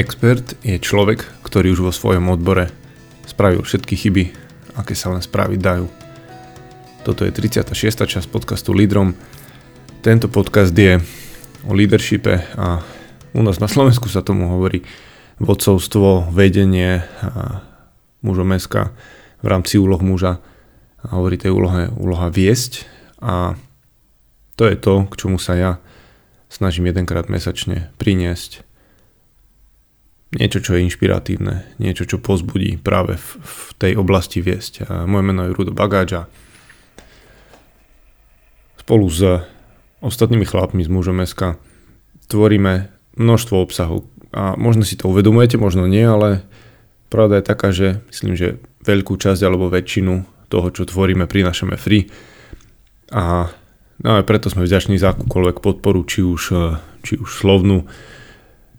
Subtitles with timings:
[0.00, 2.72] Expert je človek, ktorý už vo svojom odbore
[3.28, 4.32] spravil všetky chyby,
[4.80, 5.84] aké sa len spraviť dajú.
[7.04, 8.08] Toto je 36.
[8.08, 9.12] časť podcastu Lídrom.
[10.00, 11.04] Tento podcast je
[11.68, 12.80] o leadershipe a
[13.36, 14.88] u nás na Slovensku sa tomu hovorí
[15.36, 17.60] vodcovstvo, vedenie a
[18.24, 18.96] mužom meska
[19.44, 20.40] v rámci úloh muža
[21.04, 22.88] a hovorí tej úlohe úloha viesť
[23.20, 23.52] a
[24.56, 25.72] to je to, k čomu sa ja
[26.48, 28.69] snažím jedenkrát mesačne priniesť
[30.30, 34.86] niečo, čo je inšpiratívne, niečo, čo pozbudí práve v, v tej oblasti viesť.
[34.86, 36.22] A moje meno je Rudo Bagáč a
[38.78, 39.22] spolu s
[40.00, 41.58] ostatnými chlapmi z mužom SK
[42.30, 46.46] tvoríme množstvo obsahov a možno si to uvedomujete, možno nie, ale
[47.10, 48.48] pravda je taká, že myslím, že
[48.86, 52.06] veľkú časť alebo väčšinu toho, čo tvoríme, prinášame free
[53.10, 53.50] a
[54.00, 56.42] no aj preto sme vďační za akúkoľvek podporu, či už,
[57.02, 57.90] či už slovnú,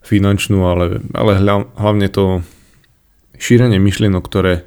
[0.01, 1.31] finančnú, ale, ale
[1.77, 2.41] hlavne to
[3.37, 4.65] šírenie myšlienok, ktoré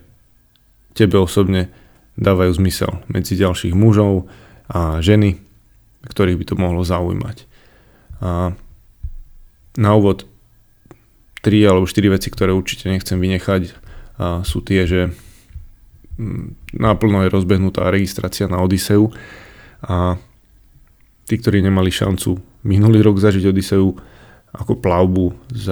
[0.94, 1.70] tebe osobne
[2.14, 4.30] dávajú zmysel medzi ďalších mužov
[4.70, 5.42] a ženy,
[6.06, 7.36] ktorých by to mohlo zaujímať.
[8.22, 8.54] A
[9.74, 10.26] na úvod
[11.42, 15.10] tri alebo štyri veci, ktoré určite nechcem vynechať, a sú tie, že
[16.16, 19.10] mm, náplno je rozbehnutá registrácia na Odiseu
[19.82, 20.14] a
[21.26, 23.98] tí, ktorí nemali šancu minulý rok zažiť Odiseu,
[24.54, 25.66] ako plavbu s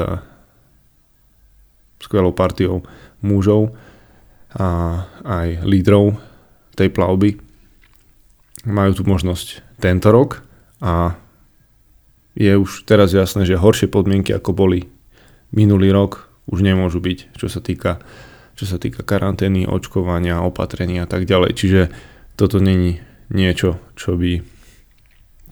[2.02, 2.82] skvelou partiou
[3.22, 3.70] mužov
[4.58, 6.18] a aj lídrov
[6.74, 7.38] tej plavby.
[8.66, 10.42] Majú tu možnosť tento rok
[10.82, 11.14] a
[12.34, 14.90] je už teraz jasné, že horšie podmienky ako boli
[15.54, 18.02] minulý rok už nemôžu byť, čo sa týka,
[18.58, 21.50] čo sa týka karantény, očkovania, opatrenia a tak ďalej.
[21.54, 21.80] Čiže
[22.34, 22.98] toto není
[23.30, 24.42] niečo, čo by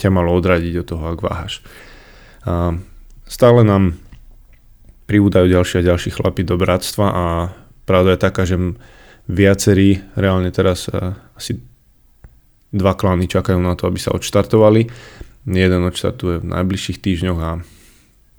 [0.01, 1.53] ťa malo odradiť od toho, ak váhaš.
[3.31, 3.95] Stále nám
[5.07, 7.25] pribúdajú ďalšie a ďalší chlapi do bratstva a
[7.87, 8.59] pravda je taká, že
[9.31, 11.55] viacerí reálne teraz eh, asi
[12.75, 14.87] dva klany čakajú na to, aby sa odštartovali.
[15.47, 17.51] Jeden odštartuje v najbližších týždňoch a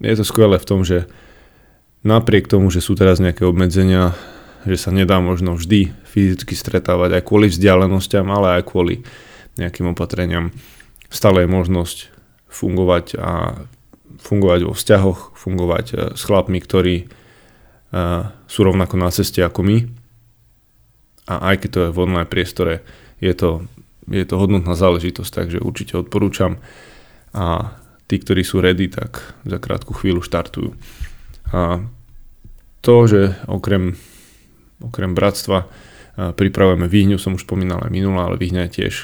[0.03, 1.09] je to skvelé v tom, že
[2.06, 4.16] napriek tomu, že sú teraz nejaké obmedzenia,
[4.64, 9.03] že sa nedá možno vždy fyzicky stretávať aj kvôli vzdialenostiam, ale aj kvôli
[9.60, 10.54] nejakým opatreniam,
[11.12, 11.97] stále je možnosť
[12.48, 13.32] fungovať a
[14.22, 17.06] fungovať vo vzťahoch, fungovať e, s chlapmi, ktorí e,
[18.47, 19.78] sú rovnako na ceste ako my.
[21.27, 22.87] A aj keď to je v online priestore,
[23.19, 23.66] je to,
[24.06, 26.62] je to hodnotná záležitosť, takže určite odporúčam.
[27.34, 27.75] A
[28.06, 30.75] tí, ktorí sú ready, tak za krátku chvíľu štartujú.
[31.50, 31.83] A
[32.83, 33.99] to, že okrem,
[34.78, 35.66] okrem bratstva e,
[36.31, 38.94] pripravujeme výhňu, som už spomínal aj minulá, ale výhňa je tiež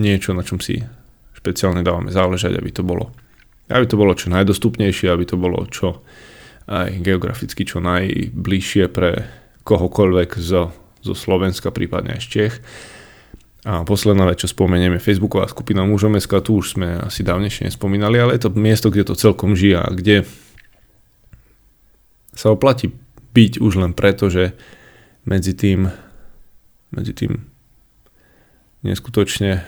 [0.00, 0.84] niečo, na čom si
[1.36, 3.14] špeciálne dávame záležať, aby to bolo
[3.68, 6.00] aby to bolo čo najdostupnejšie, aby to bolo čo
[6.68, 9.24] aj geograficky čo najbližšie pre
[9.64, 12.54] kohokoľvek zo, zo Slovenska, prípadne aj z Čech.
[13.68, 18.16] A posledná vec, čo spomeniem, Facebooková skupina mužom SK, tu už sme asi dávnejšie nespomínali,
[18.16, 20.24] ale je to miesto, kde to celkom žije a kde
[22.32, 22.94] sa oplatí
[23.34, 24.56] byť už len preto, že
[25.26, 25.90] medzi tým,
[26.94, 27.44] medzi tým
[28.86, 29.66] neskutočne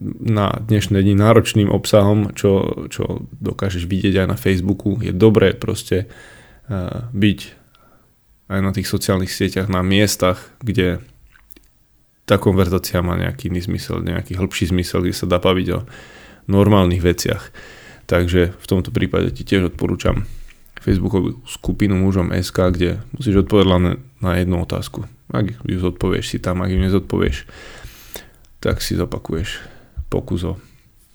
[0.00, 5.00] na dnešné dni náročným obsahom, čo, čo dokážeš vidieť aj na Facebooku.
[5.00, 6.04] Je dobré proste
[6.68, 7.40] uh, byť
[8.46, 11.02] aj na tých sociálnych sieťach, na miestach, kde
[12.26, 15.80] tá konverzácia má nejaký iný zmysel, nejaký hĺbší zmysel, kde sa dá baviť o
[16.50, 17.50] normálnych veciach.
[18.06, 20.26] Takže v tomto prípade ti tiež odporúčam
[20.78, 23.84] Facebookovú skupinu mužom SK, kde musíš odpovedať len
[24.22, 25.10] na jednu otázku.
[25.34, 27.50] Ak ju zodpovieš si tam, ak ju nezodpovieš,
[28.62, 29.75] tak si zopakuješ
[30.08, 30.52] pokus o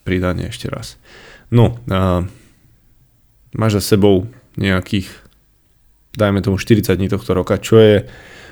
[0.04, 0.98] pridanie ešte raz.
[1.52, 2.26] No, a
[3.56, 5.08] máš za sebou nejakých,
[6.16, 7.96] dajme tomu 40 dní tohto roka, čo je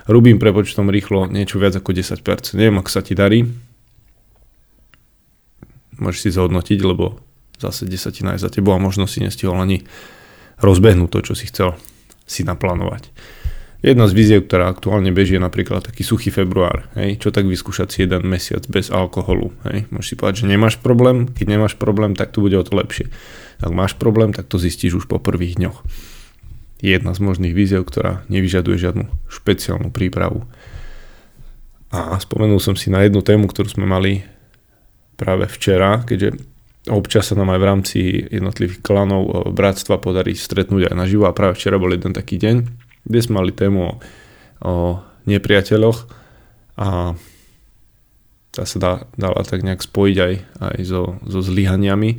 [0.09, 2.57] rubím prepočtom rýchlo niečo viac ako 10%.
[2.57, 3.45] Neviem, ako sa ti darí.
[5.99, 7.19] Môžeš si zhodnotiť, lebo
[7.59, 9.83] zase desatina je za tebou a možno si nestihol ani
[10.63, 11.75] rozbehnúť to, čo si chcel
[12.23, 13.11] si naplánovať.
[13.79, 16.91] Jedna z víziev, ktorá aktuálne beží je napríklad taký suchý február.
[16.99, 17.23] Hej?
[17.23, 19.55] Čo tak vyskúšať si jeden mesiac bez alkoholu.
[19.63, 19.87] Hej?
[19.87, 21.31] Môžeš si povedať, že nemáš problém.
[21.31, 23.07] Keď nemáš problém, tak to bude o to lepšie.
[23.63, 25.79] Ak máš problém, tak to zistíš už po prvých dňoch.
[26.83, 30.43] Jedna z možných víziev, ktorá nevyžaduje žiadnu špeciálnu prípravu.
[31.95, 34.27] A spomenul som si na jednu tému, ktorú sme mali
[35.15, 36.35] práve včera, keďže
[36.91, 41.35] občas sa nám aj v rámci jednotlivých klanov eh, bratstva podarí stretnúť aj naživo a
[41.35, 43.91] práve včera bol jeden taký deň, kde sme mali tému o,
[44.63, 44.73] o
[45.25, 46.05] nepriateľoch
[46.79, 47.17] a
[48.49, 52.17] tá sa dá, dala tak nejak spojiť aj, aj so, so zlyhaniami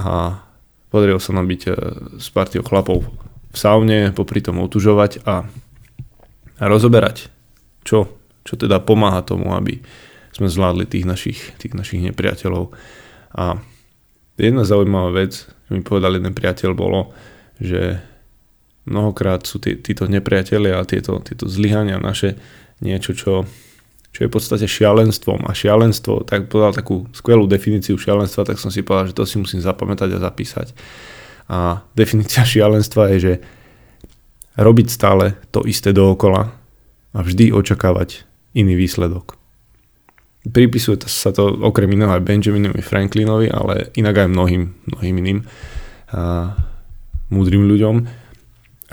[0.00, 0.40] a
[0.88, 1.70] podarilo sa nám byť e,
[2.22, 3.04] s partiou chlapov
[3.54, 5.46] v saune, popri tom otužovať a,
[6.58, 7.28] a rozoberať,
[7.86, 8.08] čo,
[8.42, 9.78] čo teda pomáha tomu, aby
[10.34, 12.74] sme zvládli tých našich, tých našich nepriateľov.
[13.38, 13.58] A
[14.34, 17.14] jedna zaujímavá vec, čo mi povedal jeden priateľ, bolo,
[17.62, 18.02] že
[18.84, 22.36] mnohokrát sú tí, títo nepriatelia a tieto, tieto zlyhania naše
[22.84, 23.48] niečo, čo,
[24.12, 25.48] čo je v podstate šialenstvom.
[25.48, 29.40] A šialenstvo, tak povedal takú skvelú definíciu šialenstva, tak som si povedal, že to si
[29.40, 30.68] musím zapamätať a zapísať.
[31.48, 33.34] A definícia šialenstva je, že
[34.54, 36.54] robiť stále to isté dookola
[37.14, 38.22] a vždy očakávať
[38.54, 39.34] iný výsledok.
[40.44, 45.38] Pripisuje sa to okrem iného aj Benjaminovi Franklinovi, ale inak aj mnohým, mnohým iným
[46.12, 46.52] a,
[47.32, 48.23] múdrym ľuďom.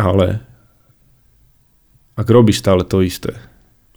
[0.01, 0.42] Ale
[2.18, 3.38] ak robíš stále to isté,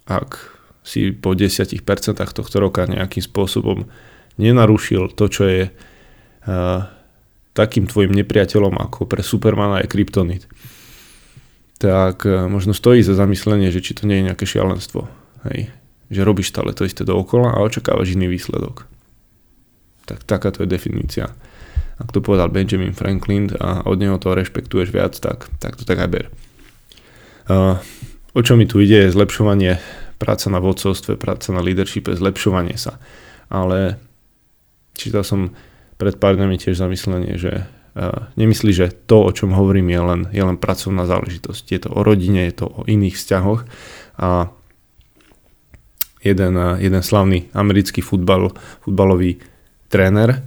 [0.04, 0.36] ak
[0.84, 1.80] si po 10%
[2.20, 3.88] tohto roka nejakým spôsobom
[4.36, 6.80] nenarušil to, čo je uh,
[7.56, 10.44] takým tvojim nepriateľom ako pre Supermana je kryptonit,
[11.80, 15.08] tak uh, možno stojí za zamyslenie, že či to nie je nejaké šialenstvo.
[15.48, 15.72] Hej
[16.14, 18.86] že robíš stále to isté dookola a očakávaš iný výsledok.
[20.04, 21.32] Tak takáto je definícia.
[21.98, 26.02] Ak to povedal Benjamin Franklin a od neho to rešpektuješ viac, tak, tak to tak
[26.02, 26.26] aj ber.
[28.34, 29.78] O čo mi tu ide je zlepšovanie,
[30.18, 32.98] práca na vodcovstve, práca na leadershipe, zlepšovanie sa.
[33.46, 34.00] Ale
[34.98, 35.54] čítal som
[35.94, 40.20] pred pár dňami tiež zamyslenie, že uh, nemyslí, že to, o čom hovorím, je len,
[40.34, 41.64] je len pracovná záležitosť.
[41.70, 43.62] Je to o rodine, je to o iných vzťahoch
[44.18, 44.50] a
[46.24, 48.50] jeden, jeden slavný americký futbal,
[48.82, 49.38] futbalový
[49.92, 50.42] tréner,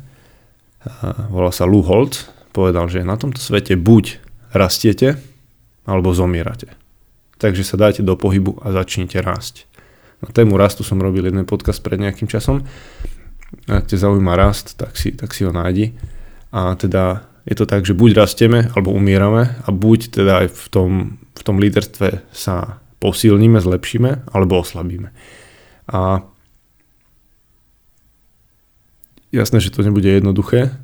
[1.30, 4.20] volá sa Lou Holtz, povedal, že na tomto svete buď
[4.56, 5.20] rastiete,
[5.88, 6.74] alebo zomierate.
[7.38, 9.70] Takže sa dajte do pohybu a začnite rásť.
[10.20, 12.66] Na tému rastu som robil jeden podcast pred nejakým časom.
[13.70, 15.94] Ak ťa zaujíma rast, tak si, tak si ho nájdi.
[16.52, 20.64] A teda je to tak, že buď rastieme, alebo umierame a buď teda aj v
[20.68, 20.90] tom,
[21.32, 25.14] v tom líderstve sa posilníme, zlepšíme, alebo oslabíme.
[25.94, 26.26] A
[29.32, 30.76] jasné, že to nebude jednoduché,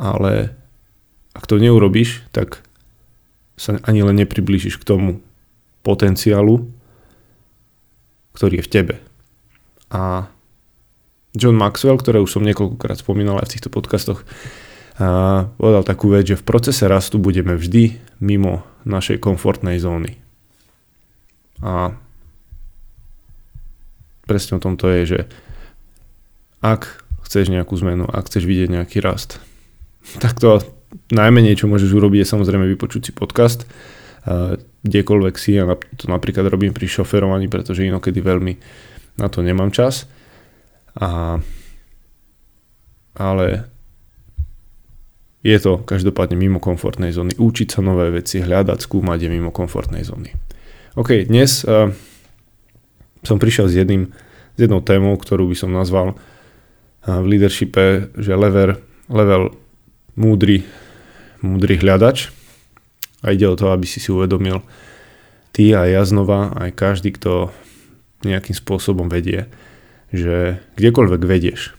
[0.00, 0.54] ale
[1.36, 2.64] ak to neurobiš, tak
[3.60, 5.10] sa ani len nepriblížiš k tomu
[5.84, 6.68] potenciálu,
[8.32, 8.94] ktorý je v tebe.
[9.92, 10.32] A
[11.36, 14.24] John Maxwell, ktoré už som niekoľkokrát spomínal aj v týchto podcastoch,
[15.00, 20.20] a povedal takú vec, že v procese rastu budeme vždy mimo našej komfortnej zóny.
[21.64, 21.96] A
[24.28, 25.20] presne o tom to je, že
[26.60, 27.00] ak
[27.30, 29.38] chceš nejakú zmenu, ak chceš vidieť nejaký rast,
[30.18, 30.66] tak to
[31.14, 33.70] najmenej, čo môžeš urobiť, je samozrejme vypočuť si podcast,
[34.82, 38.54] kdekoľvek si, ja to napríklad robím pri šoferovaní, pretože inokedy veľmi
[39.22, 40.10] na to nemám čas.
[40.98, 41.38] A,
[43.14, 43.46] ale
[45.46, 47.38] je to každopádne mimo komfortnej zóny.
[47.38, 50.34] Učiť sa nové veci, hľadať, skúmať je mimo komfortnej zóny.
[50.98, 51.94] OK, dnes uh,
[53.22, 54.10] som prišiel s, jedným,
[54.56, 56.18] s jednou témou, ktorú by som nazval
[57.04, 58.76] v leadershipe, že level,
[59.08, 59.56] level
[60.16, 60.64] múdry,
[61.40, 62.28] múdry hľadač.
[63.20, 64.64] A ide o to, aby si si uvedomil
[65.52, 67.52] ty a ja znova, aj každý, kto
[68.24, 69.48] nejakým spôsobom vedie,
[70.12, 71.76] že kdekoľvek vedieš,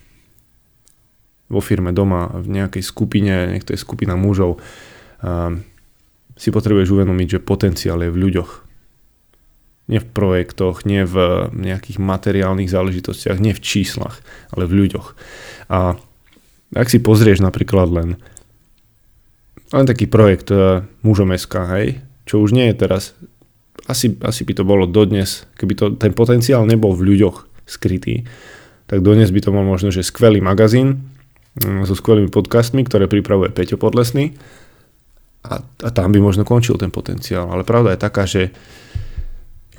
[1.51, 4.61] vo firme, doma, v nejakej skupine, nech to je skupina mužov,
[6.37, 8.70] si potrebuješ uvedomiť, že potenciál je v ľuďoch
[9.91, 14.23] nie v projektoch, nie v nejakých materiálnych záležitostiach, nie v číslach,
[14.55, 15.07] ale v ľuďoch.
[15.67, 15.99] A
[16.71, 18.09] ak si pozrieš napríklad len,
[19.75, 23.11] len taký projekt uh, Mužom hej, čo už nie je teraz,
[23.91, 28.23] asi, asi by to bolo dodnes, keby to, ten potenciál nebol v ľuďoch skrytý,
[28.87, 31.03] tak dodnes by to bol možno, že skvelý magazín
[31.67, 34.39] um, so skvelými podcastmi, ktoré pripravuje Peťo Podlesný
[35.43, 37.49] a, a tam by možno končil ten potenciál.
[37.49, 38.53] Ale pravda je taká, že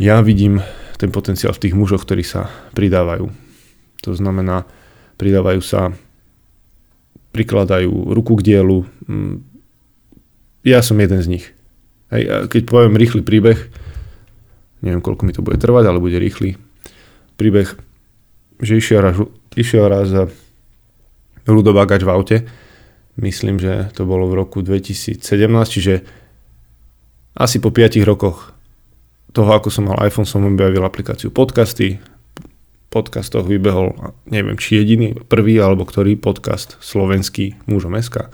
[0.03, 0.59] ja vidím
[0.99, 3.31] ten potenciál v tých mužoch, ktorí sa pridávajú.
[4.03, 4.67] To znamená,
[5.15, 5.95] pridávajú sa,
[7.31, 8.83] prikladajú ruku k dielu.
[9.07, 9.47] Mm,
[10.67, 11.47] ja som jeden z nich.
[12.11, 13.59] Hej, a keď poviem rýchly príbeh,
[14.83, 16.59] neviem koľko mi to bude trvať, ale bude rýchly
[17.39, 17.71] príbeh,
[18.59, 19.17] že išiel raz,
[19.55, 20.11] išiel raz
[21.47, 22.37] Rudo Bagač v aute,
[23.19, 25.23] myslím, že to bolo v roku 2017,
[25.71, 25.95] čiže
[27.33, 28.53] asi po 5 rokoch
[29.33, 31.99] toho, ako som mal iPhone, som objavil aplikáciu podcasty.
[31.99, 33.97] V podcastoch vybehol,
[34.29, 38.29] neviem, či jediný, prvý alebo ktorý podcast slovenský mužom SK.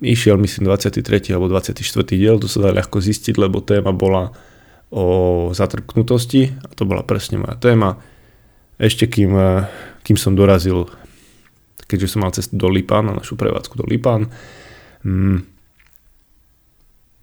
[0.00, 1.36] Išiel, myslím, 23.
[1.36, 1.76] alebo 24.
[2.16, 4.32] diel, to sa dá ľahko zistiť, lebo téma bola
[4.88, 8.00] o zatrpknutosti a to bola presne moja téma.
[8.80, 9.36] Ešte kým,
[10.02, 10.88] kým som dorazil
[11.84, 14.32] keďže som mal cestu do Lipán, na našu prevádzku do Lipán.
[15.04, 15.44] Mm,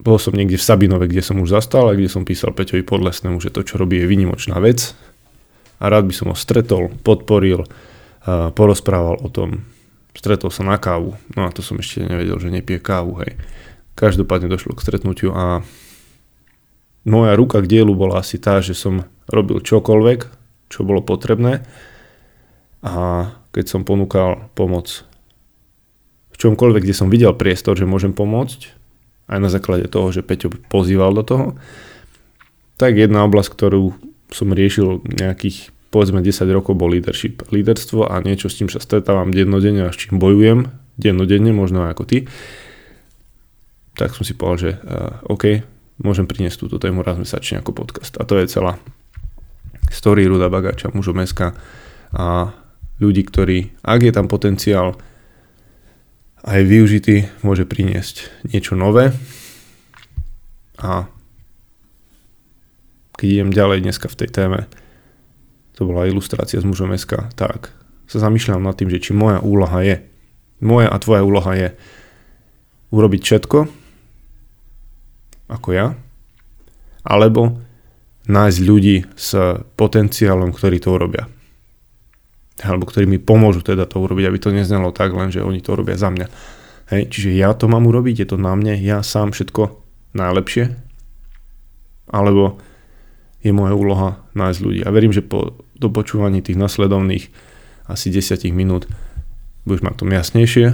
[0.02, 3.38] bol som niekde v Sabinove, kde som už zastal a kde som písal Peťovi Podlesnému,
[3.38, 4.98] že to, čo robí, je vynimočná vec
[5.78, 7.70] a rád by som ho stretol, podporil,
[8.58, 9.66] porozprával o tom.
[10.18, 13.38] Stretol sa na kávu, no a to som ešte nevedel, že nepije kávu, hej.
[13.94, 15.62] Každopádne došlo k stretnutiu a
[17.06, 20.20] moja ruka k dielu bola asi tá, že som robil čokoľvek,
[20.70, 21.62] čo bolo potrebné
[22.82, 25.06] a keď som ponúkal pomoc
[26.34, 28.81] v čomkoľvek, kde som videl priestor, že môžem pomôcť,
[29.32, 31.46] aj na základe toho, že Peťo pozýval do toho.
[32.76, 33.96] Tak jedna oblasť, ktorú
[34.32, 37.44] som riešil nejakých povedzme 10 rokov bol leadership.
[37.52, 42.08] Líderstvo a niečo, s tým sa stretávam dennodenne a s čím bojujem dennodenne, možno ako
[42.08, 42.18] ty.
[44.00, 45.60] Tak som si povedal, že uh, OK,
[46.00, 48.16] môžem priniesť túto tému raz mesačne ako podcast.
[48.18, 48.80] A to je celá
[49.92, 51.52] story Ruda Bagáča, mužom Meska
[52.16, 52.56] a
[53.04, 54.96] ľudí, ktorí, ak je tam potenciál,
[56.42, 59.14] aj využitý môže priniesť niečo nové.
[60.82, 61.06] A
[63.18, 64.60] keď idem ďalej dneska v tej téme,
[65.78, 67.70] to bola ilustrácia s mužom SK, tak
[68.10, 70.02] sa zamýšľam nad tým, že či moja úloha je,
[70.62, 71.70] moja a tvoja úloha je
[72.90, 73.58] urobiť všetko,
[75.54, 75.94] ako ja,
[77.06, 77.62] alebo
[78.26, 79.38] nájsť ľudí s
[79.78, 81.30] potenciálom, ktorí to urobia
[82.62, 85.74] alebo ktorí mi pomôžu teda to urobiť, aby to neznelo tak len, že oni to
[85.74, 86.28] robia za mňa.
[86.92, 89.80] Hej, čiže ja to mám urobiť, je to na mne, ja sám všetko
[90.12, 90.76] najlepšie,
[92.12, 92.60] alebo
[93.42, 94.82] je moja úloha nájsť ľudí.
[94.84, 97.32] A verím, že po dopočúvaní tých nasledovných
[97.90, 98.86] asi 10 minút
[99.66, 100.68] budeš mať to jasnejšie,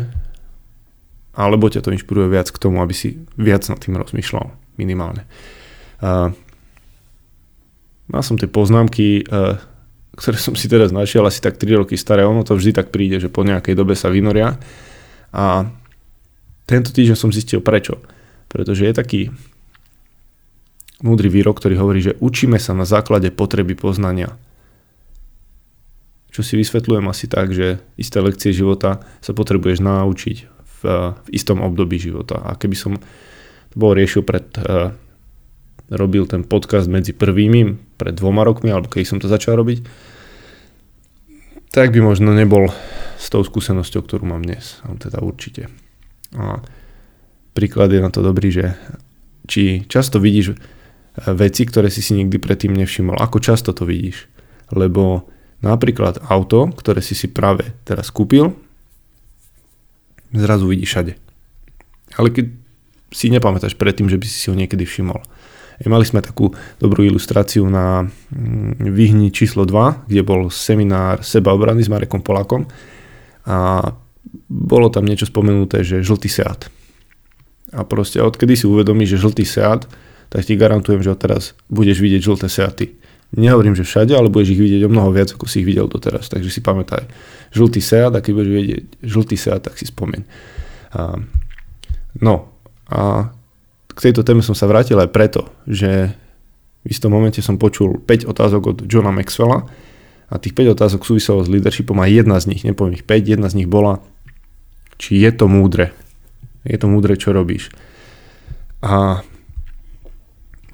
[1.37, 4.51] alebo ťa to inšpiruje viac k tomu, aby si viac nad tým rozmýšľal,
[4.81, 5.29] minimálne.
[6.01, 6.33] Uh,
[8.09, 9.61] mal som tie poznámky, uh,
[10.17, 13.21] ktoré som si teraz našiel, asi tak 3 roky staré, ono to vždy tak príde,
[13.21, 14.57] že po nejakej dobe sa vynoria.
[15.29, 15.69] A
[16.65, 18.01] tento týždeň som zistil prečo.
[18.49, 19.21] Pretože je taký
[21.05, 24.33] múdry výrok, ktorý hovorí, že učíme sa na základe potreby poznania.
[26.33, 30.79] Čo si vysvetľujem asi tak, že isté lekcie života sa potrebuješ naučiť v,
[31.13, 32.41] v istom období života.
[32.41, 32.97] A keby som
[33.69, 34.97] to bol riešil pred uh,
[35.87, 39.87] robil ten podcast medzi prvými pred dvoma rokmi, alebo keď som to začal robiť,
[41.71, 42.71] tak by možno nebol
[43.17, 44.81] s tou skúsenosťou, ktorú mám dnes.
[44.83, 45.71] Ale teda určite.
[46.35, 46.59] A
[47.55, 48.75] príklad je na to dobrý, že
[49.47, 50.59] či často vidíš
[51.33, 53.17] veci, ktoré si si nikdy predtým nevšimol.
[53.17, 54.27] Ako často to vidíš?
[54.69, 55.25] Lebo
[55.63, 58.53] napríklad auto, ktoré si si práve teraz kúpil,
[60.35, 61.13] zrazu vidíš všade.
[62.19, 62.45] Ale keď
[63.15, 65.23] si nepamätáš predtým, že by si si ho niekedy všimol.
[65.85, 66.49] Mali sme takú
[66.81, 72.65] dobrú ilustráciu na mm, Vyhni číslo 2, kde bol seminár sebaobrany s Marekom Polakom
[73.45, 73.85] a
[74.49, 76.73] bolo tam niečo spomenuté, že žltý Seat.
[77.77, 79.85] A proste odkedy si uvedomíš, že žltý Seat,
[80.33, 82.87] tak ti garantujem, že odteraz budeš vidieť žlté Seaty.
[83.37, 86.31] Nehovorím, že všade, ale budeš ich vidieť o mnoho viac, ako si ich videl doteraz.
[86.31, 87.05] Takže si pamätaj.
[87.51, 90.23] Žltý Seat, a keď budeš vidieť žltý Seat, tak si spomeň.
[90.95, 91.19] A,
[92.23, 92.35] no,
[92.87, 93.31] a
[93.97, 96.13] k tejto téme som sa vrátil aj preto, že
[96.85, 99.65] v istom momente som počul 5 otázok od Johna Maxwella
[100.29, 103.49] a tých 5 otázok súviselo s leadershipom a jedna z nich, nepoviem ich 5, jedna
[103.49, 104.05] z nich bola,
[105.01, 105.97] či je to múdre.
[106.61, 107.73] Je to múdre, čo robíš.
[108.85, 109.25] A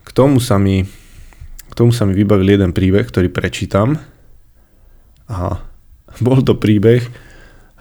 [0.04, 0.84] k tomu sa mi,
[1.70, 4.04] k tomu sa mi vybavil jeden príbeh, ktorý prečítam.
[5.32, 5.64] A
[6.20, 7.08] bol to príbeh,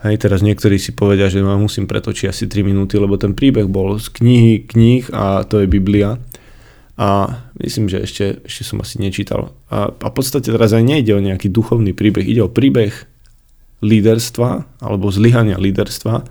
[0.03, 3.71] Hej, teraz niektorí si povedia, že ma musím pretočiť asi 3 minúty, lebo ten príbeh
[3.71, 6.19] bol z knihy kníh a to je Biblia.
[6.99, 9.55] A myslím, že ešte, ešte som asi nečítal.
[9.71, 12.91] A, a v podstate teraz aj nejde o nejaký duchovný príbeh, ide o príbeh
[13.79, 16.27] líderstva alebo zlyhania líderstva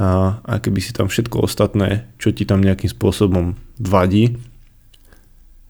[0.00, 0.08] a,
[0.40, 3.52] a keby si tam všetko ostatné, čo ti tam nejakým spôsobom
[3.84, 4.40] vadí,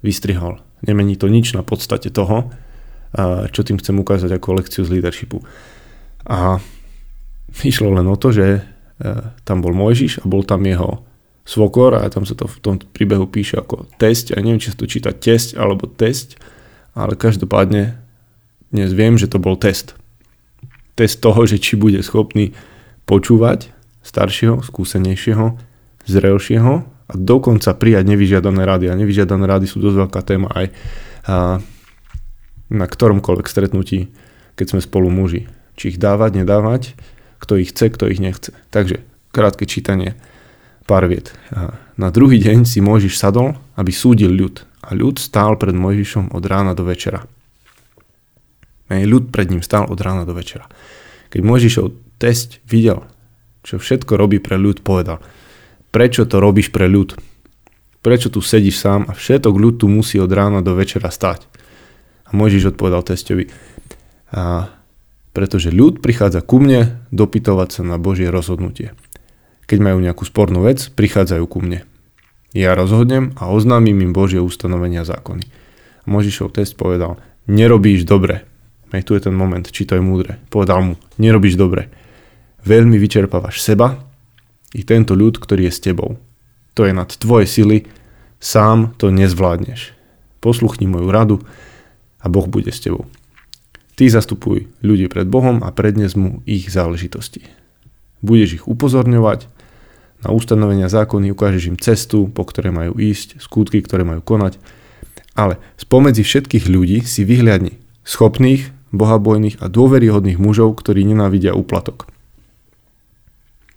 [0.06, 0.62] vystrihol.
[0.86, 2.54] Nemení to nič na podstate toho,
[3.10, 5.42] a, čo tým chcem ukázať ako lekciu z leadershipu.
[6.30, 6.62] A
[7.70, 8.60] Išlo len o to, že e,
[9.46, 11.04] tam bol Mojžiš a bol tam jeho
[11.44, 14.32] svokor a tam sa to v tom príbehu píše ako test.
[14.32, 16.40] Ja neviem, či sa to číta test alebo test,
[16.96, 18.00] ale každopádne
[18.72, 19.94] dnes viem, že to bol test.
[20.96, 22.56] Test toho, že či bude schopný
[23.04, 23.70] počúvať
[24.00, 25.46] staršieho, skúsenejšieho,
[26.08, 28.86] zrelšieho a dokonca prijať nevyžiadané rady.
[28.88, 30.66] A nevyžiadané rady sú dosť veľká téma aj
[31.28, 31.60] a,
[32.72, 34.08] na ktoromkoľvek stretnutí,
[34.56, 35.46] keď sme spolu muži.
[35.76, 36.96] Či ich dávať, nedávať,
[37.44, 38.56] kto ich chce, kto ich nechce.
[38.72, 40.16] Takže krátke čítanie,
[40.88, 41.36] pár viet.
[42.00, 44.64] Na druhý deň si Mojžiš sadol, aby súdil ľud.
[44.84, 47.28] A ľud stál pred Mojžišom od rána do večera.
[48.88, 50.68] Ľud pred ním stál od rána do večera.
[51.32, 53.04] Keď Mojžišov test videl,
[53.64, 55.24] čo všetko robí pre ľud, povedal,
[55.88, 57.16] prečo to robíš pre ľud?
[58.04, 61.48] Prečo tu sedíš sám a všetok ľud tu musí od rána do večera stať?
[62.28, 63.48] A Mojžiš odpovedal testovi,
[65.34, 68.94] pretože ľud prichádza ku mne dopytovať sa na Božie rozhodnutie.
[69.66, 71.82] Keď majú nejakú spornú vec, prichádzajú ku mne.
[72.54, 75.42] Ja rozhodnem a oznámim im Božie ustanovenia zákony.
[76.06, 77.18] Možišov test povedal,
[77.50, 78.46] nerobíš dobre.
[78.94, 80.38] Hej, tu je ten moment, či to je múdre.
[80.54, 81.90] Povedal mu, nerobíš dobre.
[82.62, 84.06] Veľmi vyčerpávaš seba
[84.70, 86.14] i tento ľud, ktorý je s tebou.
[86.78, 87.90] To je nad tvoje sily,
[88.38, 89.90] sám to nezvládneš.
[90.38, 91.36] Posluchni moju radu
[92.22, 93.10] a Boh bude s tebou.
[93.94, 97.46] Ty zastupuj ľudí pred Bohom a prednes mu ich záležitosti.
[98.26, 99.46] Budeš ich upozorňovať
[100.26, 104.58] na ustanovenia zákony, ukážeš im cestu, po ktoré majú ísť, skutky, ktoré majú konať.
[105.38, 112.10] Ale spomedzi všetkých ľudí si vyhľadni schopných, bohabojných a dôveryhodných mužov, ktorí nenávidia úplatok.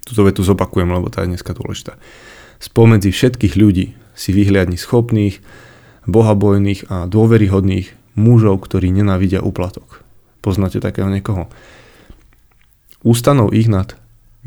[0.07, 1.99] Tuto vetu zopakujem, lebo tá je dneska dôležitá.
[2.57, 5.43] Spomedzi všetkých ľudí si vyhľadni schopných,
[6.07, 10.06] bohabojných a dôveryhodných mužov, ktorí nenávidia úplatok.
[10.41, 11.49] Poznáte takého niekoho?
[13.05, 13.93] Ústanov ich nad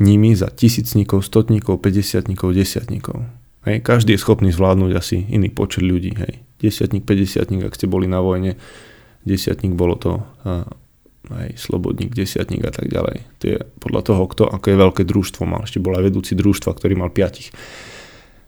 [0.01, 3.17] nimi za tisícnikov, stotníkov, 50 desiatníkov.
[3.61, 6.17] Hej, každý je schopný zvládnuť asi iný počet ľudí.
[6.17, 6.41] Hej.
[6.57, 8.57] Desiatník, 50 ak ste boli na vojne,
[9.21, 10.65] desiatník bolo to a,
[11.29, 13.21] aj slobodník, desiatník a tak ďalej.
[13.41, 15.69] To je podľa toho, kto, je veľké družstvo mal.
[15.69, 17.53] Ešte bol aj vedúci družstva, ktorý mal piatich.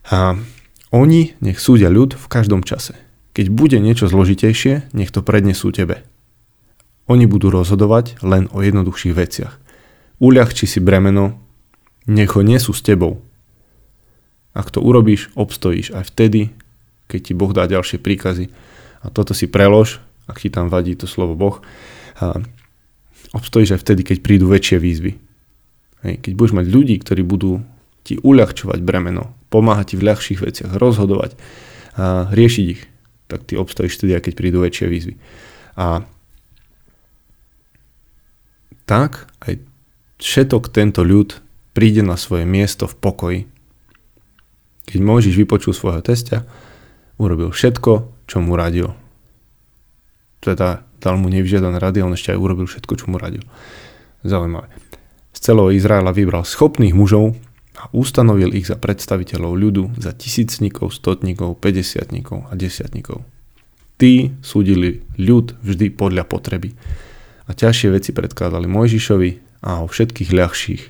[0.10, 0.34] A
[0.90, 2.98] oni nech súdia ľud v každom čase.
[3.34, 6.06] Keď bude niečo zložitejšie, nech to prednesú tebe.
[7.12, 9.53] Oni budú rozhodovať len o jednoduchších veciach.
[10.24, 11.36] Uľahči si bremeno,
[12.07, 13.19] nech ho nesú s tebou.
[14.55, 16.53] Ak to urobíš, obstojíš aj vtedy,
[17.12, 18.48] keď ti Boh dá ďalšie príkazy.
[19.03, 21.59] A toto si prelož, ak ti tam vadí to slovo Boh.
[22.24, 22.39] A
[23.35, 25.11] obstojíš aj vtedy, keď prídu väčšie výzvy.
[26.07, 27.63] Hej, keď budeš mať ľudí, ktorí budú
[28.03, 31.35] ti uľahčovať bremeno, pomáhať ti v ľahších veciach, rozhodovať,
[31.94, 32.81] a riešiť ich,
[33.29, 35.16] tak ty obstojíš vtedy, keď prídu väčšie výzvy.
[35.79, 36.03] A
[38.83, 39.59] tak aj
[40.19, 41.39] všetok tento ľud
[41.74, 43.41] príde na svoje miesto v pokoji.
[44.87, 46.46] Keď Mojžiš vypočul svojho testia,
[47.17, 47.91] urobil všetko,
[48.27, 48.91] čo mu radil.
[50.43, 53.43] Teda dal mu nevžiadané rady, on ešte aj urobil všetko, čo mu radil.
[54.24, 54.72] Zaujímavé.
[55.35, 57.35] Z celého Izraela vybral schopných mužov
[57.79, 62.05] a ustanovil ich za predstaviteľov ľudu, za tisícnikov, stotníkov, 50
[62.48, 63.25] a desiatníkov.
[63.98, 66.75] Tí súdili ľud vždy podľa potreby
[67.48, 69.32] a ťažšie veci predkladali Mojžišovi
[69.64, 70.84] a o všetkých ľahších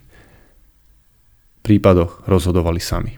[1.63, 3.17] prípadoch rozhodovali sami.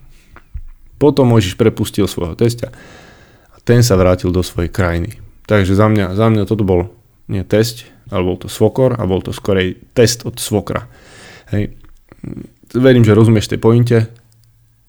[0.96, 2.72] Potom Mojžiš prepustil svojho testia
[3.52, 5.20] a ten sa vrátil do svojej krajiny.
[5.46, 6.90] Takže za mňa, za mňa toto bol
[7.28, 10.86] nie test, ale bol to svokor a bol to skorej test od svokra.
[11.52, 11.74] Hej.
[12.74, 13.98] Verím, že rozumieš tej pointe.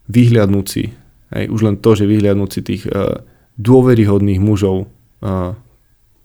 [0.06, 0.94] Vyhliadnúci,
[1.34, 3.26] hej, už len to, že vyhliadnúci tých uh,
[3.58, 5.58] dôveryhodných mužov, uh,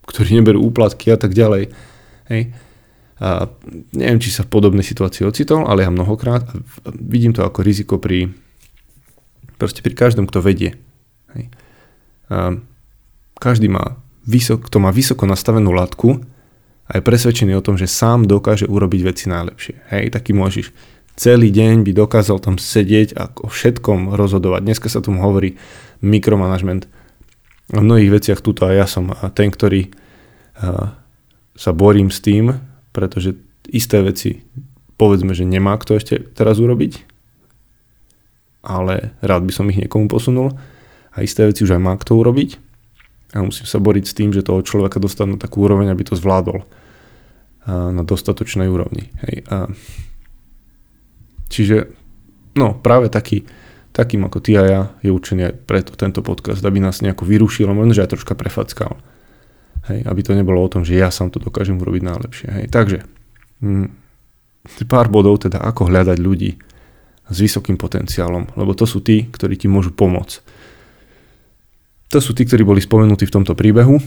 [0.06, 1.74] ktorí neberú úplatky a tak ďalej,
[2.32, 2.56] Hej.
[3.22, 3.52] A
[3.94, 8.00] neviem, či sa v podobnej situácii ocitol, ale ja mnohokrát a vidím to ako riziko
[8.00, 8.32] pri
[9.60, 10.80] proste pri každom, kto vedie.
[11.38, 11.54] Hej.
[12.32, 12.58] A
[13.38, 16.24] každý má vysok, kto má vysoko nastavenú latku
[16.90, 19.92] a je presvedčený o tom, že sám dokáže urobiť veci najlepšie.
[19.94, 20.74] Hej, taký môžeš
[21.14, 24.66] celý deň by dokázal tam sedieť a o všetkom rozhodovať.
[24.66, 25.62] Dneska sa tomu hovorí
[26.02, 26.90] mikromanagement.
[27.70, 29.94] V mnohých veciach tuto aj ja som ten, ktorý
[31.56, 32.56] sa borím s tým,
[32.96, 33.36] pretože
[33.72, 34.44] isté veci
[34.96, 37.10] povedzme, že nemá kto ešte teraz urobiť,
[38.62, 40.54] ale rád by som ich niekomu posunul
[41.12, 42.62] a isté veci už aj má kto urobiť
[43.34, 46.20] a musím sa boriť s tým, že toho človeka dostať na takú úroveň, aby to
[46.20, 46.62] zvládol
[47.70, 49.14] na dostatočnej úrovni.
[49.26, 49.46] Hej.
[49.50, 49.58] A
[51.50, 51.94] čiže
[52.58, 53.46] no práve taký,
[53.94, 57.70] takým ako ty a ja je určený aj preto tento podcast, aby nás nejako vyrušil
[57.72, 58.98] možno, že aj troška prefackal.
[59.90, 62.48] Hej, aby to nebolo o tom, že ja sám to dokážem urobiť najlepšie.
[62.54, 62.66] Hej.
[62.70, 62.98] Takže
[63.66, 63.88] hm,
[64.86, 66.52] pár bodov teda, ako hľadať ľudí
[67.32, 70.62] s vysokým potenciálom, lebo to sú tí, ktorí ti môžu pomôcť.
[72.12, 73.98] To sú tí, ktorí boli spomenutí v tomto príbehu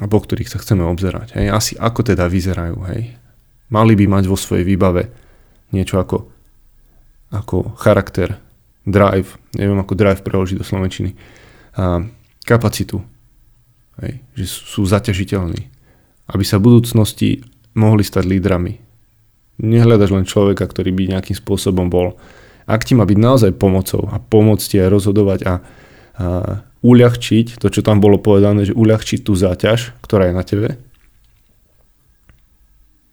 [0.00, 1.36] a po ktorých sa chceme obzerať.
[1.36, 1.46] Hej.
[1.52, 2.78] Asi ako teda vyzerajú.
[2.90, 3.14] Hej.
[3.70, 5.12] Mali by mať vo svojej výbave
[5.70, 6.26] niečo ako,
[7.30, 8.34] ako charakter,
[8.82, 11.14] drive, neviem ako drive preložiť do slovenčiny,
[11.78, 12.02] a
[12.42, 12.98] kapacitu,
[14.00, 15.68] Hej, že sú zaťažiteľní.
[16.30, 17.44] Aby sa v budúcnosti
[17.76, 18.80] mohli stať lídrami.
[19.60, 22.16] Nehľadaš len človeka, ktorý by nejakým spôsobom bol.
[22.64, 25.54] Ak ti má byť naozaj pomocou a pomôcť ti aj rozhodovať a, a
[26.80, 30.68] uľahčiť to, čo tam bolo povedané, že uľahčiť tú záťaž, ktorá je na tebe,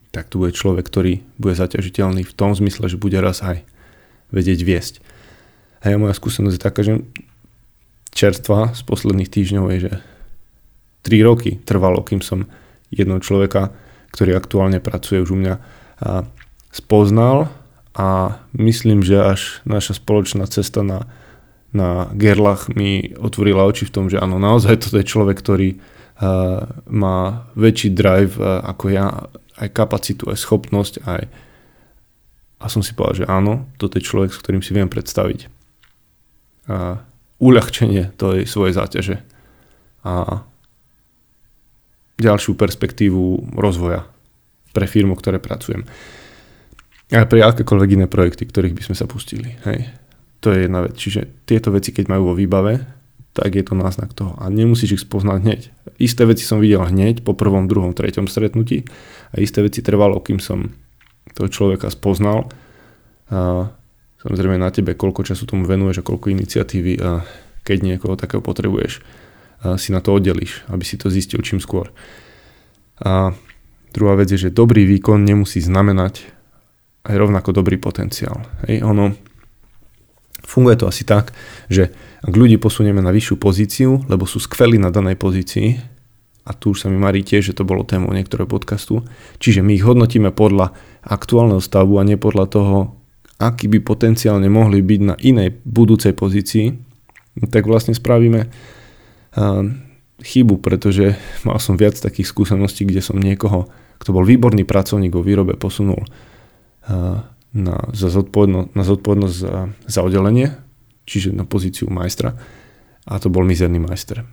[0.08, 3.60] tak tu bude človek, ktorý bude zaťažiteľný v tom zmysle, že bude raz aj
[4.32, 4.94] vedieť viesť.
[5.84, 7.04] A ja moja skúsenosť je taká, že
[8.16, 9.92] čerstva z posledných týždňov je, že
[11.08, 12.44] 3 roky trvalo, kým som
[12.92, 13.72] jedného človeka,
[14.12, 15.54] ktorý aktuálne pracuje už u mňa,
[16.68, 17.48] spoznal.
[17.98, 21.08] A myslím, že až naša spoločná cesta na,
[21.72, 25.80] na Gerlach mi otvorila oči v tom, že áno, naozaj toto je človek, ktorý
[26.86, 29.26] má väčší drive ako ja,
[29.58, 31.22] aj kapacitu, aj schopnosť, aj
[32.58, 35.46] a som si povedal, že áno, toto je človek, s ktorým si viem predstaviť.
[36.66, 36.98] A
[37.38, 39.16] uľahčenie tej svojej záťaže.
[40.02, 40.42] A
[42.18, 44.04] ďalšiu perspektívu rozvoja
[44.74, 45.86] pre firmu, ktoré pracujem.
[47.08, 49.56] A pre akékoľvek iné projekty, ktorých by sme sa pustili.
[49.64, 49.88] Hej.
[50.44, 50.94] To je jedna vec.
[50.94, 52.84] Čiže tieto veci, keď majú vo výbave,
[53.32, 54.34] tak je to náznak toho.
[54.36, 55.60] A nemusíš ich spoznať hneď.
[56.02, 58.84] Isté veci som videl hneď po prvom, druhom, treťom stretnutí
[59.32, 60.74] a isté veci trvalo, kým som
[61.32, 62.50] toho človeka spoznal.
[63.30, 63.70] A
[64.20, 67.22] samozrejme na tebe, koľko času tomu venuješ a koľko iniciatívy a
[67.62, 69.00] keď niekoho takého potrebuješ,
[69.78, 71.90] si na to oddelíš, aby si to zistil čím skôr.
[73.02, 73.34] A
[73.90, 76.22] druhá vec je, že dobrý výkon nemusí znamenať
[77.06, 78.44] aj rovnako dobrý potenciál.
[78.66, 79.14] Hej, ono,
[80.46, 81.34] funguje to asi tak,
[81.70, 81.90] že
[82.22, 85.98] ak ľudí posunieme na vyššiu pozíciu, lebo sú skvelí na danej pozícii,
[86.48, 89.04] a tu už sa mi marí tiež, že to bolo témou niektorého podcastu,
[89.36, 90.72] čiže my ich hodnotíme podľa
[91.04, 92.76] aktuálneho stavu a nie podľa toho,
[93.36, 96.72] aký by potenciálne mohli byť na inej budúcej pozícii,
[97.52, 98.48] tak vlastne spravíme
[100.18, 101.14] chybu, pretože
[101.46, 106.06] mal som viac takých skúseností, kde som niekoho, kto bol výborný pracovník vo výrobe, posunul
[107.54, 109.54] na, za zodpovedno, na zodpovednosť za,
[109.86, 110.54] za oddelenie,
[111.08, 112.36] čiže na pozíciu majstra
[113.08, 114.28] a to bol mizerný majster.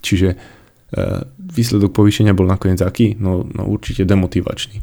[0.00, 0.36] Čiže e,
[1.36, 3.20] výsledok povýšenia bol nakoniec aký?
[3.20, 4.80] No, no určite demotivačný.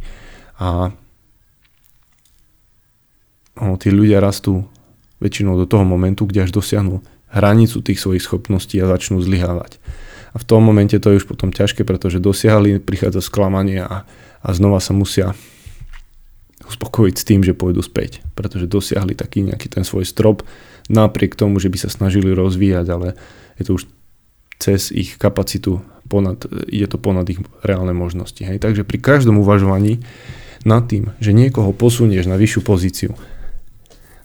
[0.62, 0.94] A
[3.58, 4.70] no, tí ľudia rastú
[5.18, 9.78] väčšinou do toho momentu, kde až dosiahnu hranicu tých svojich schopností a začnú zlyhávať.
[10.34, 14.06] A v tom momente to je už potom ťažké, pretože dosiahli, prichádza sklamanie a,
[14.46, 15.34] a znova sa musia
[16.70, 20.46] uspokojiť s tým, že pôjdu späť, pretože dosiahli taký nejaký ten svoj strop
[20.86, 23.08] napriek tomu, že by sa snažili rozvíjať, ale
[23.58, 23.90] je to už
[24.62, 28.42] cez ich kapacitu, ponad, je to ponad ich reálne možnosti.
[28.44, 28.62] Hej.
[28.62, 30.04] Takže pri každom uvažovaní
[30.68, 33.12] nad tým, že niekoho posunieš na vyššiu pozíciu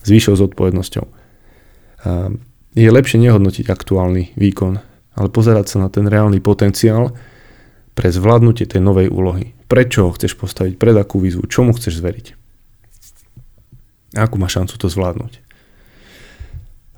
[0.04, 1.06] s vyššou zodpovednosťou,
[2.74, 4.74] je lepšie nehodnotiť aktuálny výkon,
[5.14, 7.14] ale pozerať sa na ten reálny potenciál
[7.94, 9.54] pre zvládnutie tej novej úlohy.
[9.70, 12.26] Prečo ho chceš postaviť, pred akú výzvu, čo mu chceš zveriť.
[14.18, 15.38] A akú má šancu to zvládnuť.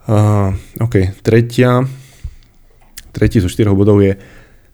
[0.07, 1.85] Uh, OK, tretia,
[3.13, 4.17] tretí zo štyroch bodov je,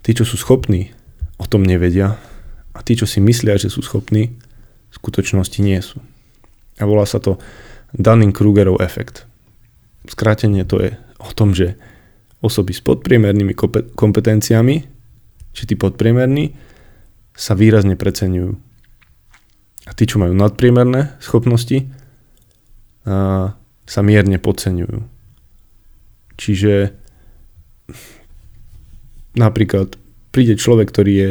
[0.06, 0.94] tí, čo sú schopní,
[1.42, 2.20] o tom nevedia
[2.70, 4.38] a tí, čo si myslia, že sú schopní,
[4.92, 5.98] v skutočnosti nie sú.
[6.78, 7.40] A volá sa to
[7.96, 9.26] Dunning-Krugerov efekt.
[10.06, 10.90] Skrátenie to je
[11.22, 11.78] o tom, že
[12.42, 13.54] osoby s podpriemernými
[13.94, 14.76] kompetenciami,
[15.54, 16.58] či tí podpriemerní,
[17.32, 18.52] sa výrazne preceňujú.
[19.86, 21.86] A tí, čo majú nadpriemerné schopnosti,
[23.02, 24.98] a sa mierne podceňujú.
[26.38, 26.94] Čiže
[29.34, 29.98] napríklad
[30.30, 31.30] príde človek, ktorý je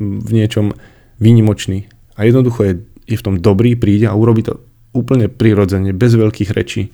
[0.00, 0.72] v niečom
[1.20, 4.60] výnimočný a jednoducho je, je v tom dobrý, príde a urobí to
[4.96, 6.90] úplne prirodzene, bez veľkých rečí,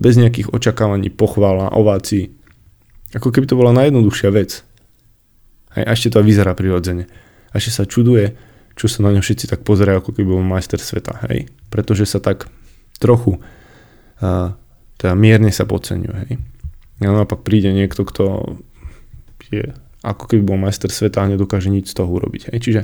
[0.00, 2.32] bez nejakých očakávaní, pochvála, ovácií.
[3.12, 4.64] Ako keby to bola najjednoduchšia vec.
[5.76, 7.06] Hej, ešte to vyzerá prirodzene
[7.52, 8.34] a že sa čuduje,
[8.74, 11.52] čo sa na ňo všetci tak pozerajú, ako keby bol majster sveta, hej?
[11.68, 12.48] Pretože sa tak
[12.96, 13.38] trochu
[14.24, 14.56] a,
[14.96, 16.32] teda mierne sa podceňuje, hej?
[17.04, 18.56] A naopak príde niekto, kto
[19.50, 22.58] je ako keby bol majster sveta a nedokáže nič z toho urobiť, hej?
[22.58, 22.80] Čiže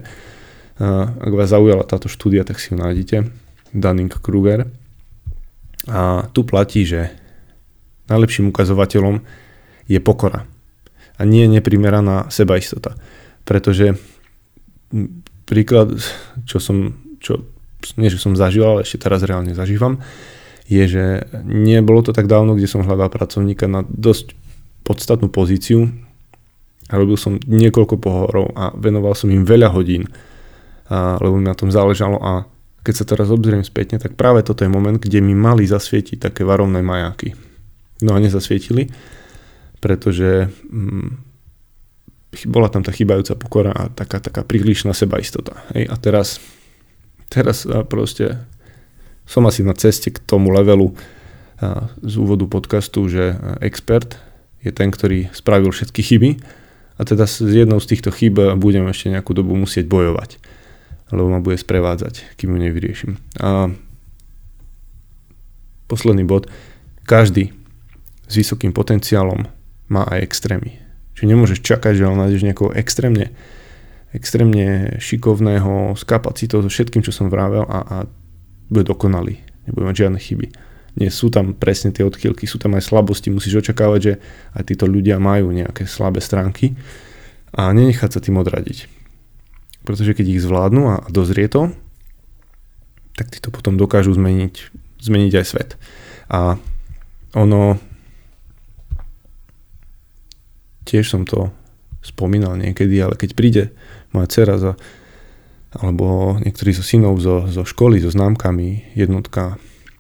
[0.77, 3.31] a, ak vás zaujala táto štúdia, tak si ju nájdete.
[3.73, 4.69] Dunning-Kruger.
[5.85, 7.13] A tu platí, že
[8.09, 9.23] najlepším ukazovateľom
[9.87, 10.49] je pokora
[11.17, 12.97] a nie neprimeraná sebaistota.
[13.47, 13.97] Pretože
[15.47, 15.97] príklad,
[16.45, 17.47] čo som, čo,
[17.97, 20.03] nie že som zažil, ale ešte teraz reálne zažívam,
[20.67, 21.05] je, že
[21.47, 24.35] nebolo to tak dávno, kde som hľadal pracovníka na dosť
[24.83, 25.87] podstatnú pozíciu
[26.91, 30.11] a robil som niekoľko pohorov a venoval som im veľa hodín,
[30.91, 32.47] a, lebo mi na tom záležalo a
[32.87, 36.47] keď sa teraz obzriem spätne, tak práve toto je moment, kde mi mali zasvietiť také
[36.47, 37.35] varovné majáky.
[38.07, 38.87] No a nezasvietili,
[39.83, 41.27] pretože mm,
[42.47, 45.59] bola tam tá chybajúca pokora a taká, taká prílišná sebaistota.
[45.75, 45.91] Hej?
[45.91, 46.39] A teraz,
[47.27, 48.39] teraz proste
[49.27, 50.95] som asi na ceste k tomu levelu
[52.05, 54.21] z úvodu podcastu, že expert
[54.63, 56.31] je ten, ktorý spravil všetky chyby
[56.97, 60.39] a teda s jednou z týchto chyb budem ešte nejakú dobu musieť bojovať.
[61.11, 63.13] Lebo ma bude sprevádzať, kým ju nevyriešim.
[63.39, 63.71] A
[65.87, 66.51] posledný bod.
[67.07, 67.55] Každý
[68.27, 69.47] s vysokým potenciálom
[69.87, 70.83] má aj extrémy.
[71.15, 73.31] Čiže nemôžeš čakať, že on nájdeš niekoho extrémne,
[74.11, 77.97] extrémne šikovného, s kapacitou, so všetkým, čo som vravel a, a
[78.67, 79.39] bude dokonalý.
[79.71, 80.47] Nebude mať žiadne chyby.
[80.97, 83.31] Nie sú tam presne tie odchýlky, sú tam aj slabosti.
[83.31, 84.13] Musíš očakávať, že
[84.59, 86.75] aj títo ľudia majú nejaké slabé stránky
[87.53, 88.96] a nenechať sa tým odradiť.
[89.87, 91.71] Pretože keď ich zvládnu a dozrie to,
[93.15, 94.55] tak tí to potom dokážu zmeniť,
[95.01, 95.71] zmeniť aj svet.
[96.27, 96.59] A
[97.33, 97.79] ono,
[100.85, 101.55] tiež som to
[102.03, 103.65] spomínal niekedy, ale keď príde
[104.11, 104.73] moja dcera za,
[105.75, 109.57] alebo niektorí zo synov zo, zo školy, so známkami, jednotka,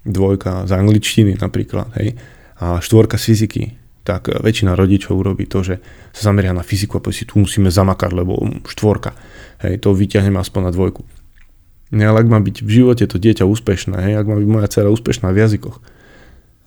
[0.06, 2.14] dvojka z angličtiny napríklad, hej,
[2.56, 3.62] a štvorka z fyziky,
[4.06, 5.82] tak väčšina rodičov urobí to, že
[6.14, 8.38] sa zameria na fyziku a povie si, tu musíme zamakať, lebo
[8.70, 9.18] štvorka.
[9.66, 11.02] Hej, to vyťahnem aspoň na dvojku.
[11.90, 14.70] Ne, ale ak má byť v živote to dieťa úspešné, hej, ak má byť moja
[14.70, 15.76] dcera úspešná v jazykoch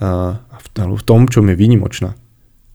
[0.04, 2.20] a, v, v tom, čo je výnimočná,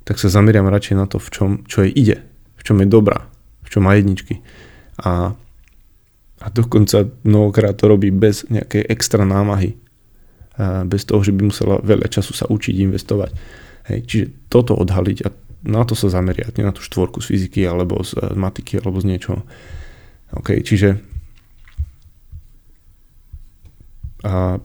[0.08, 2.16] tak sa zameriam radšej na to, v čom, čo jej ide,
[2.56, 3.28] v čom je dobrá,
[3.64, 4.44] v čom má jedničky.
[5.00, 5.32] A,
[6.40, 9.80] a dokonca mnohokrát to robí bez nejakej extra námahy.
[10.86, 13.32] Bez toho, že by musela veľa času sa učiť investovať.
[13.84, 15.28] Hej, čiže toto odhaliť a
[15.64, 19.00] na to sa zameriať, nie na tú štvorku z fyziky alebo z eh, matiky alebo
[19.00, 19.40] z niečoho.
[20.34, 21.00] OK, čiže
[24.24, 24.56] a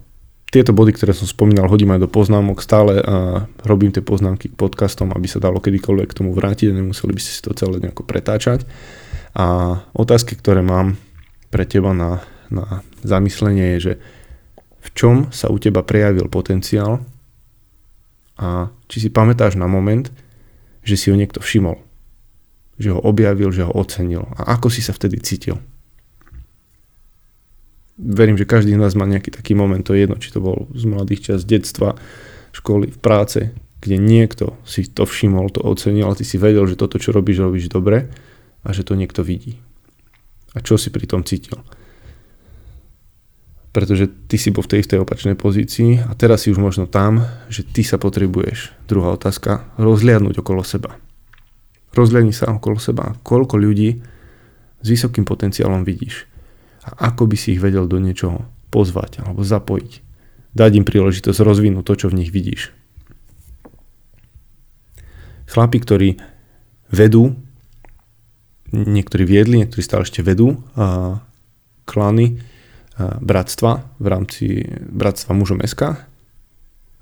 [0.50, 4.58] tieto body, ktoré som spomínal, hodím aj do poznámok, stále a robím tie poznámky k
[4.58, 7.78] podcastom, aby sa dalo kedykoľvek k tomu vrátiť a nemuseli by ste si to celé
[7.78, 8.66] nejako pretáčať.
[9.38, 10.98] A otázky, ktoré mám
[11.54, 13.94] pre teba na, na zamyslenie je, že
[14.80, 17.04] v čom sa u teba prejavil potenciál
[18.40, 20.08] a či si pamätáš na moment,
[20.88, 21.76] že si ho niekto všimol,
[22.80, 25.60] že ho objavil, že ho ocenil a ako si sa vtedy cítil.
[28.00, 30.72] Verím, že každý z nás má nejaký taký moment, to je jedno, či to bol
[30.72, 32.00] z mladých čas, detstva,
[32.56, 33.52] školy, v práce,
[33.84, 37.44] kde niekto si to všimol, to ocenil, ale ty si vedel, že toto, čo robíš,
[37.44, 38.08] robíš dobre
[38.64, 39.60] a že to niekto vidí.
[40.56, 41.60] A čo si pri tom cítil
[43.70, 47.26] pretože ty si bol v tej istej opačnej pozícii a teraz si už možno tam,
[47.54, 50.98] že ty sa potrebuješ, druhá otázka, rozliadnúť okolo seba.
[51.94, 54.02] Rozliadni sa okolo seba, koľko ľudí
[54.80, 56.30] s vysokým potenciálom vidíš
[56.86, 59.92] a ako by si ich vedel do niečoho pozvať alebo zapojiť.
[60.56, 62.74] Dať im príležitosť rozvinúť to, čo v nich vidíš.
[65.50, 66.10] Chlapi, ktorí
[66.90, 67.38] vedú,
[68.74, 71.18] niektorí viedli, niektorí stále ešte vedú a
[71.86, 72.42] klany,
[73.00, 74.46] bratstva v rámci
[74.92, 75.96] bratstva mužom SK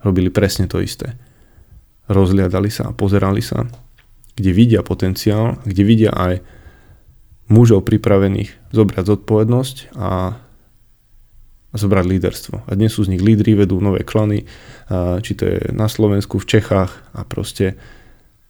[0.05, 1.17] robili presne to isté.
[2.05, 3.65] Rozliadali sa a pozerali sa,
[4.37, 6.39] kde vidia potenciál, kde vidia aj
[7.49, 10.37] mužov pripravených zobrať zodpovednosť a,
[11.73, 12.55] zobrať líderstvo.
[12.69, 14.45] A dnes sú z nich lídry, vedú nové klany,
[15.21, 17.75] či to je na Slovensku, v Čechách a proste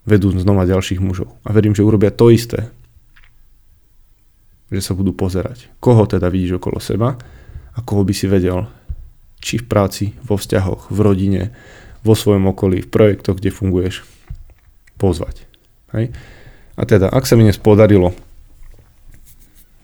[0.07, 1.31] vedú znova ďalších mužov.
[1.43, 2.71] A verím, že urobia to isté.
[4.71, 5.71] Že sa budú pozerať.
[5.79, 7.15] Koho teda vidíš okolo seba
[7.77, 8.65] a koho by si vedel,
[9.37, 11.43] či v práci, vo vzťahoch, v rodine,
[12.01, 14.01] vo svojom okolí, v projektoch, kde funguješ,
[14.97, 15.45] pozvať.
[15.93, 16.09] Hej?
[16.73, 18.17] A teda, ak sa mi dnes podarilo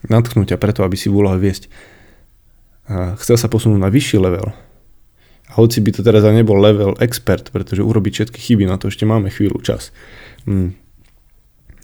[0.09, 1.69] natknúť ťa preto, aby si v úlohe viesť,
[2.83, 4.51] a chcel sa posunúť na vyšší level,
[5.47, 8.89] a hoci by to teraz aj nebol level expert, pretože urobiť všetky chyby, na to
[8.89, 9.93] ešte máme chvíľu čas.
[10.49, 10.73] Mm.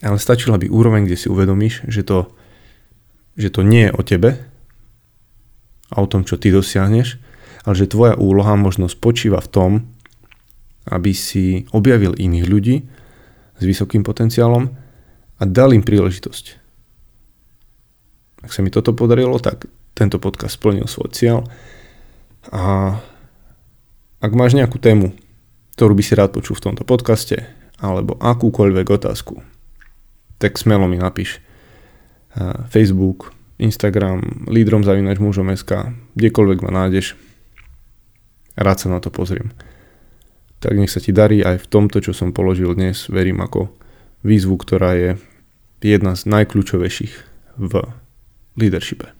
[0.01, 2.31] Ale stačila by úroveň, kde si uvedomíš, že to,
[3.35, 4.48] že to nie je o tebe,
[5.89, 7.17] a o tom, čo ty dosiahneš,
[7.65, 9.71] ale že tvoja úloha možno spočíva v tom,
[10.89, 12.75] aby si objavil iných ľudí
[13.59, 14.71] s vysokým potenciálom
[15.37, 16.45] a dal im príležitosť.
[18.45, 21.37] Ak sa mi toto podarilo, tak tento podcast splnil svoj cieľ
[22.49, 22.95] a
[24.19, 25.11] ak máš nejakú tému,
[25.75, 27.43] ktorú by si rád počul v tomto podcaste,
[27.79, 29.43] alebo akúkoľvek otázku,
[30.39, 31.39] tak smelo mi napíš.
[32.67, 37.19] Facebook, Instagram, lídrom zavinač mužom SK, kdekoľvek ma nájdeš,
[38.55, 39.51] rád sa na to pozriem.
[40.63, 43.71] Tak nech sa ti darí aj v tomto, čo som položil dnes, verím ako
[44.23, 45.11] výzvu, ktorá je
[45.83, 47.13] jedna z najkľúčovejších
[47.59, 47.73] v
[48.55, 49.18] leadershipe.